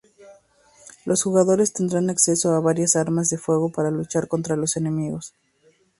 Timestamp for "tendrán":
1.73-2.09